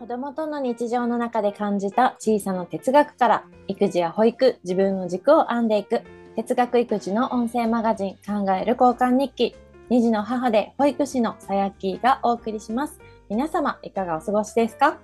[0.00, 6.00] 子供との日常の中で感じた小さな哲学から育児や保育、自分の軸を編んでいく
[6.36, 9.54] 哲学育児の音声マガジン考える交換日記
[9.90, 12.98] 2児の母で保育士のさやきがお送りします。
[13.28, 14.96] 皆様いかがお過ごしですか、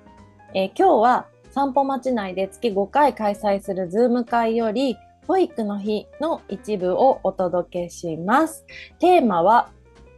[0.55, 8.65] えー、今日は散歩町内で月5回開催するズーム会より保育の日の一部をお届けします。
[8.99, 9.69] テーマは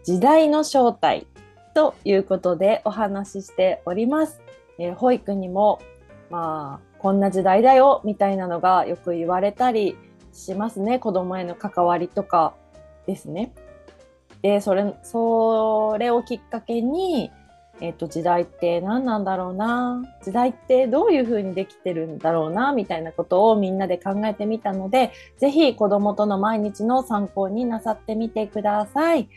[0.04, 1.26] 時代の正体
[1.74, 4.40] ということでお話ししております。
[4.78, 5.80] えー、保育にも、
[6.30, 9.96] まあ、こんな時代だよ、みたいなのがよく言われたり
[10.32, 10.98] しますね。
[10.98, 12.54] 子供への関わりとか
[13.06, 13.52] ですね。
[14.42, 17.30] で、それ、それをきっかけに、
[17.80, 20.02] え、ー、と、時代って何なんだろうな。
[20.24, 29.28] 時代ってどういう風にできてるんだろうな、みたいなことをみんなで考えてみたので、ぜひ子供との毎日の参考になさってみてください。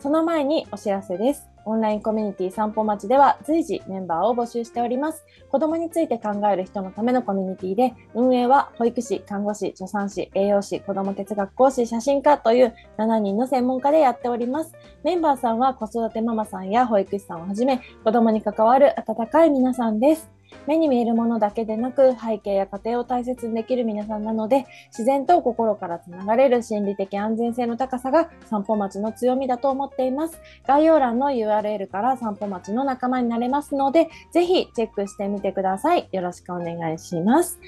[0.00, 1.46] その前にお知らせです。
[1.66, 5.26] オンラインコミュニティ散歩町では随時メンバーを募集しております。
[5.50, 14.74] 子供について考える人のためのコミュニティで、運営は保育士、看護師、助産師、栄養士、子供哲学講師、写真家という7人の専門家でやっております。
[15.04, 20.30] メンバーさんは子育てママさんや保育士さんをはじめ、子供に関わる温かい皆さんです。
[20.66, 30.40] 目に見えるものだけでなく背景や家庭を大切にできる皆さんなので自然と心からつながれる心理的安全性の高さが散歩町の強みだと思っています。
[30.66, 36.08] 概要欄の URL から散歩町の仲間になれますのでぜひチェックしてみてください。
[36.12, 37.60] よろしくお願いします。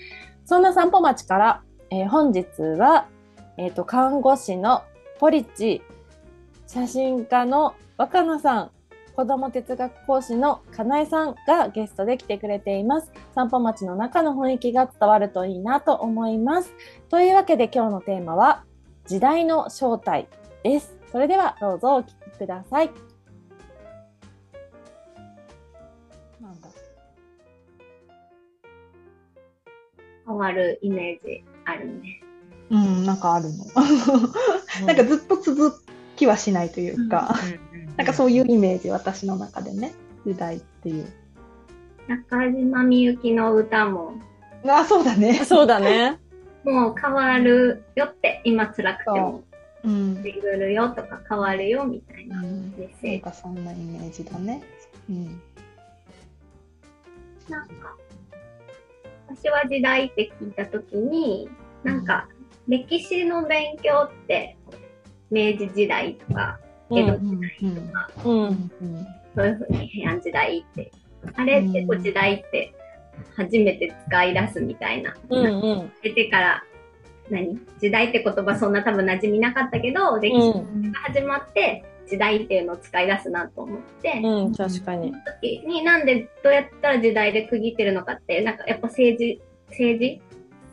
[0.45, 3.07] そんな散歩町から、えー、本日は、
[3.57, 4.83] えーと看護師の
[5.19, 5.83] ポリッチ
[6.67, 8.71] 写真家の若菜さん
[9.15, 13.13] 子供哲学講師のかなえさんがゲストで来てくれています。
[13.35, 16.73] 散歩町の中の雰囲気が伝わるといいなと思います。
[17.11, 18.65] というわけで今日のテーマは
[19.07, 20.29] 時代の正体
[20.63, 20.97] です。
[21.11, 22.91] それではどうぞお聞きください。
[26.41, 26.69] なんだ
[30.27, 32.23] 変わるイメージあるね。
[32.71, 33.67] うん、なんかあるの。
[34.87, 35.85] なんかずっと続
[36.17, 37.35] きはしないというか。
[37.67, 39.93] うんなんかそういうイメージ、私の中でね、
[40.27, 41.07] 時代っていう。
[42.09, 44.15] 中島みゆきの歌も。
[44.67, 45.45] あ、そうだね。
[45.45, 46.19] そうだね。
[46.65, 49.43] もう変わるよって、今辛くても。
[49.85, 53.37] うん、巡るよとか変わるよみたいなメッセージ。
[53.37, 54.63] そんなイメージだね。
[55.11, 55.43] うん。
[57.49, 57.97] なんか、
[59.29, 61.49] 私は時代って聞いたときに、
[61.83, 62.29] なんか、
[62.69, 64.57] 歴史の勉強って、
[65.31, 66.61] 明治時代とか、
[66.95, 70.93] 江戸時代とか、そういうふうに平安時代って、
[71.35, 72.75] あれってこう時代って
[73.37, 75.15] 初めて使い出すみたいな。
[75.29, 76.65] うんうん、出てから
[77.31, 77.59] 何？
[77.81, 80.53] 時代って言葉そんな多分馴染みなかったけど、歴史
[80.91, 85.15] が始まって、時代っていうのを使い出すなと思って、うん、確かに。
[85.41, 90.21] 時になんでどうやったら時代で区切ってるのかって、なんかやっぱ政治、政治、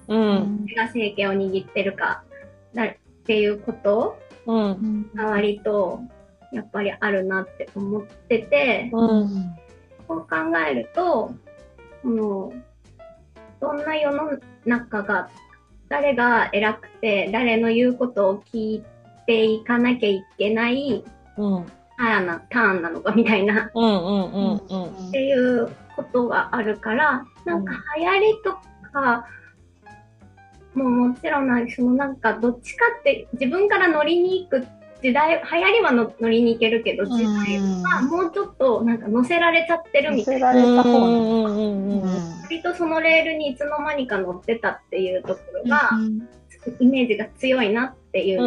[0.08, 2.24] うん、が政権を握ってるか、
[2.74, 2.88] だっ
[3.26, 4.18] ていうこと
[4.50, 6.02] うん、が割と
[6.52, 9.56] やっぱりあるなって思ってて、うん、
[10.08, 10.28] こう考
[10.68, 11.32] えると
[12.04, 12.54] もう
[13.62, 15.30] どんな世の中が
[15.88, 18.84] 誰が偉くて誰の言うことを聞い
[19.28, 21.04] ていかなきゃいけない、
[21.38, 21.66] うん、
[21.98, 23.66] タなターンなのかみたいな。
[23.66, 28.54] っていうことがあるからなんか流行りと
[28.92, 29.28] か
[30.80, 34.66] もうもちろんなそのなんかどっちかって自分から乗りに行く
[35.02, 40.48] 時代流行りはの乗りに行けるけど時代はもうちょっとなんか乗せられちゃってるみたいな。
[40.50, 40.62] 割
[42.64, 45.92] とそのレールにいつの間にか乗ってたっていうところが、
[46.80, 48.40] イメージが強いなっていう。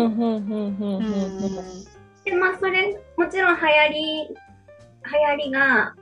[2.24, 4.34] でまあそれもちろん流行り流
[5.30, 5.94] 行りが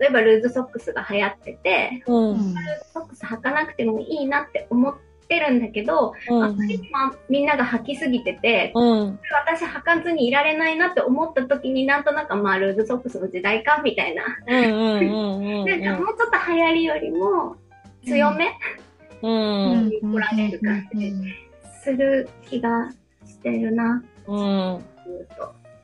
[0.00, 2.44] 例えばルーズソックスが流行ってて、うん、ルー
[2.84, 4.94] ズソックス履かなくてもいいなって思っ
[5.26, 6.80] てるんだけど、うん、あまり
[7.28, 14.24] みんなが履きすぎてて、うん、私履かずにいられないなって思った時になんとなくまあルーズソックスの時代かみたいな。
[14.24, 17.56] なんかもうちょっと流行りよりも
[18.04, 18.46] 強め、
[19.22, 21.12] に来られる感じ
[21.82, 22.90] する気が
[23.24, 24.02] してるな。
[24.26, 24.84] うん、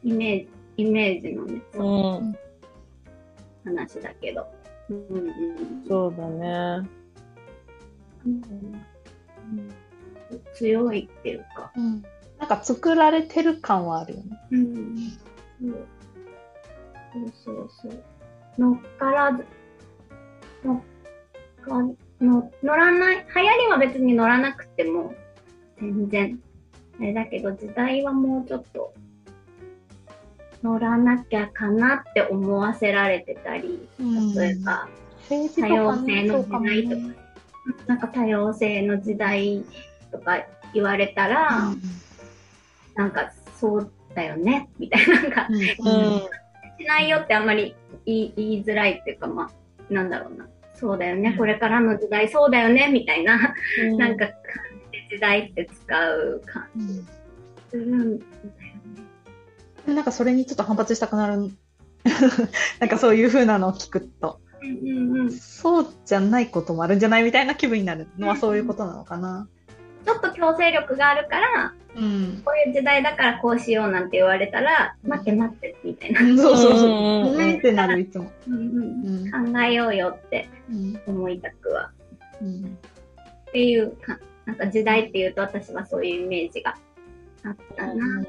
[0.04, 1.60] イメージ、イメージのね。
[1.74, 1.82] う
[2.24, 2.36] ん。
[3.64, 4.46] 話だけど。
[4.90, 4.96] うん。
[4.96, 6.88] うん、そうだね、
[8.26, 8.42] うん、
[10.54, 12.02] 強いっていうか、うん、
[12.38, 14.38] なんか作られてる感はあるよね。
[14.50, 14.96] うん、
[17.12, 18.04] そうそうそう
[18.58, 19.44] 乗っからず、
[20.64, 21.82] 乗っか
[22.20, 25.14] の乗らない、流行りは別に乗らなくても
[25.80, 26.40] 全然
[27.00, 28.92] あれだけど時代はもうちょっと
[30.62, 33.88] 乗らなきゃかなって思わせられてたり、
[34.36, 34.88] 例えば
[35.28, 37.22] 多様性の時代とか、
[37.86, 39.64] なんか多様性の時代
[40.10, 40.44] とか
[40.74, 41.82] 言われたら、うん、
[42.94, 45.78] なんかそうだよねみたいな、なんか、うん、し
[46.86, 47.74] ないよってあんまり
[48.04, 49.50] 言い言いづらいっていうか、ま
[49.90, 50.46] あ、なんだろうな。
[50.74, 53.54] そうだよね、これからの時代そうだよねみたいな、
[53.84, 54.26] うん、なんか
[55.08, 57.04] 時代って使う感じ
[57.70, 58.30] するんだよ
[59.86, 59.94] ね。
[59.94, 61.50] なんかそれにちょっと反発したくなる。
[62.80, 69.48] なんかそういう風なのを聞くと、うんうんうん、そうじゃないこともあるんじゃないみたいな気分になるのはそういうことなのかな。
[70.04, 76.20] ちょっと強制力があるから、うん、こういう時代だからこうしようなんて言われたら、待って待ってみたいな。
[76.42, 77.34] そうそうそう。
[77.34, 78.32] うんってなる、いつも。
[78.48, 80.48] うんうん、考えようよって
[81.06, 81.90] 思いたくは。
[82.40, 82.78] うん、
[83.48, 86.74] っていうか、なんか時代っていうと私はそういうイメージが
[87.44, 88.24] あったな。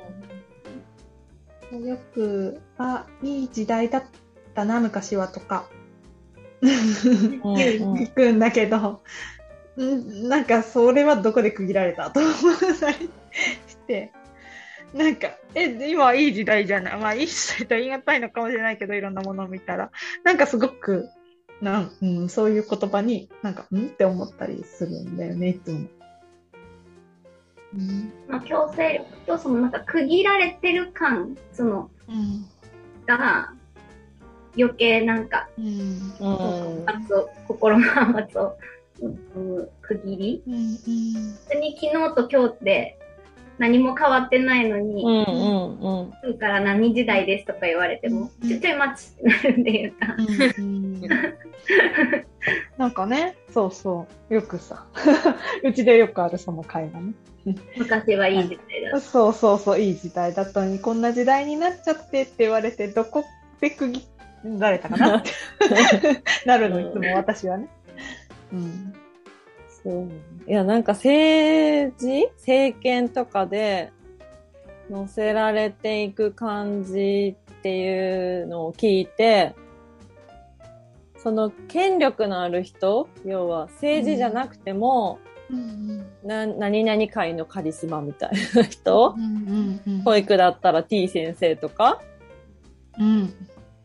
[1.80, 4.04] よく、あ、いい時代だっ
[4.54, 5.66] たな、昔はとか、
[6.64, 9.02] 聞くんだけど、
[9.80, 12.34] んなんかそれはどこで区切られたと思っ
[12.80, 12.96] たり
[13.68, 14.12] して、
[14.94, 17.00] なんか、え、今はいい時代じゃない？
[17.00, 19.92] まあいい時代と言い難いのかもしれないけど、いろんなものを見たら、
[20.24, 21.10] なんかすごく、
[21.62, 25.88] なん、うん、そういう言葉になんか、んって思ったりするんだよね、いつも。
[27.76, 32.46] うん、まあ、強制力とそのなんか区切られてる感その、うん、
[33.08, 33.52] が
[34.58, 36.14] 余計なんか、うん、
[37.48, 38.58] 心の反発を、
[39.02, 40.62] うん、区切り、うんうん、
[41.62, 43.00] に昨日と今日で
[43.58, 50.08] 何も変わってないのに、うんうんうん、から何時代ですとか言われても、ちょちょい待ちってなるっていうか。
[52.78, 54.86] なんかね、そうそう、よくさ、
[55.64, 57.14] うちでよくあるその会話ね。
[57.78, 63.24] 昔はいい時代だそうそうそう、いい時代だったのに、こんな時代になっちゃってって言われて、どこ
[63.62, 65.32] で区切られたかなって
[66.46, 67.68] なるの、いつも私はね。
[68.52, 68.94] うん。
[69.84, 70.10] そう。
[70.48, 73.92] いや、なんか政治政権とかで
[74.90, 79.56] 乗せられていく感じっていうのを聞いて、
[81.18, 85.20] その権力のある人、要は政治じゃなくても、
[85.50, 89.16] うんな何々界のカリスマみたいな人、
[90.04, 92.02] 保育だったら T 先生とか、
[92.98, 93.34] うん、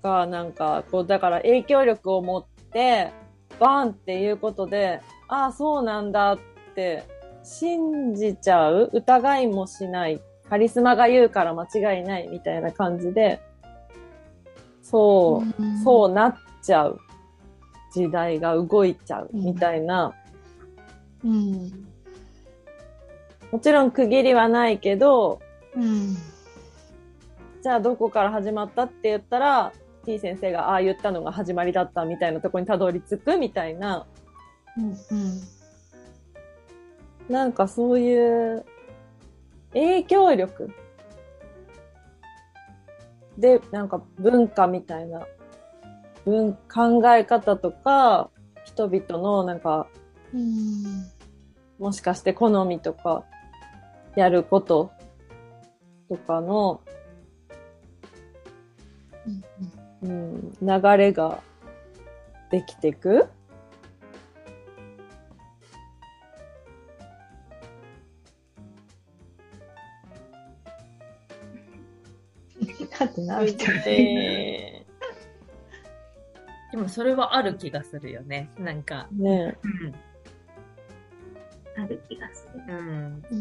[0.02, 3.12] がなんかこうだから影響力を持って
[3.58, 6.38] バンっていうことでああそうなんだっ
[6.74, 7.04] て
[7.42, 13.40] 信じちゃう疑いもしないカリスマが言うから間違いないみたいな感じで
[14.82, 17.00] そう、うん、そうなっちゃう。
[17.92, 20.14] 時代が動いちゃうみたいな、
[21.24, 21.86] うん、
[23.50, 25.40] もちろん区切りはないけど、
[25.74, 26.16] うん、
[27.62, 29.72] じゃあどこから始まったって言ったら
[30.08, 34.06] T 先生がああ言ったのが始まりだったみたいなとこにたどり着くみたいな、
[34.78, 35.42] うんうん、
[37.28, 38.64] なんかそういう
[39.74, 40.70] 影響力
[43.36, 45.26] でなんか文化みたいな
[46.24, 48.30] 文考え方とか
[48.64, 49.88] 人々のなんか
[51.78, 53.24] もしかして好みとか、
[54.16, 54.90] やること
[56.08, 56.80] とかの、
[59.26, 61.40] うん、流れが
[62.50, 63.28] できてく？
[72.98, 74.84] だってなみたいで
[76.76, 78.50] もそれはある気がするよね。
[78.58, 79.06] なんか。
[79.12, 79.94] ね、うん
[81.80, 82.74] ある気がする。
[82.74, 83.22] うん。
[83.30, 83.36] う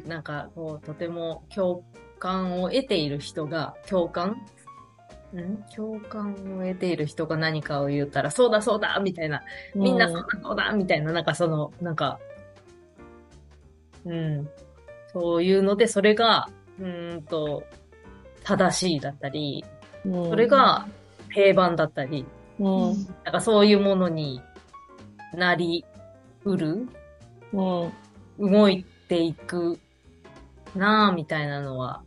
[0.00, 1.84] ん、なんかこうとても共
[2.18, 4.44] 感を得ている人が共感
[5.36, 5.64] ん？
[5.74, 9.42] 共感を得ている人が何かを言ったら、そうだそうだみたいな、
[9.74, 12.18] みんなそうだそうだみたいな、なんかその、なんか、
[14.04, 14.48] うん、
[15.12, 16.48] そういうので、それが、
[16.80, 17.64] うんと、
[18.44, 19.64] 正しいだったり、
[20.06, 20.86] うん、それが
[21.30, 22.24] 平板だったり、
[22.58, 24.40] うん、なんかそういうものに
[25.34, 25.84] なり
[26.44, 26.88] うる
[27.52, 27.90] う
[28.38, 29.78] 動いていく
[30.74, 32.02] なぁ、みたいなのは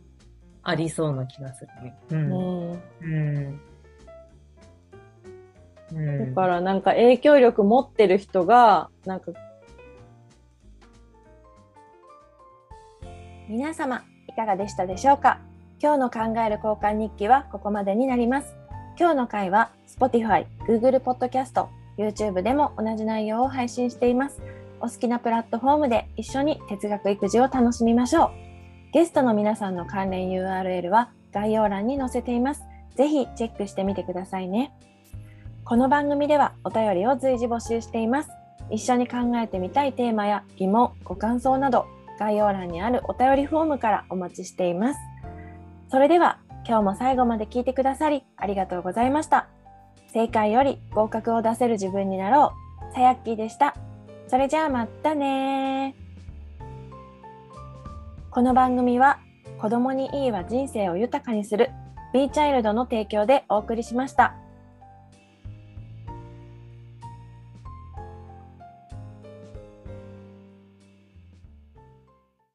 [0.62, 1.96] ありそうな気がするね。
[2.10, 2.72] うん。
[2.72, 2.76] う
[3.06, 3.60] ん
[5.94, 9.32] うん、だからなんか影響力持ってる人が、なんか、
[13.48, 15.38] 皆様、いかがでしたでしょうか？
[15.82, 18.54] 今日の考える交換日記はここまでになります。
[18.98, 21.66] 今日の回は Spotify、Google Podcast、
[21.98, 24.40] YouTube でも同じ内容を配信しています。
[24.80, 28.41] お好きなプラットフォームで一緒に哲学育児を楽しみましょう。
[28.92, 32.62] ゲストの皆さんの関連 URL は概要欄に載せています。
[32.94, 34.70] ぜひチェックしてみてくださいね。
[35.64, 38.28] この番組ではお便りを随時募集しています。
[38.70, 41.86] 一緒に考えてみたいテーマや疑問、ご感想など
[42.18, 45.00] 概要欄にあるお便りフォームからお待ちしています。
[45.90, 49.48] それでは今日も最後まで聞いてくださりありがとうございました。
[50.12, 52.52] 正解より合格を出せる自分になろ
[52.90, 52.94] う。
[52.94, 53.74] さやっきーでした。
[54.28, 55.94] それじゃあまたね
[58.34, 59.20] この番組は
[59.60, 61.68] 子供にいいは人生を豊かにする
[62.14, 64.41] B チャイルドの提供でお送りしました。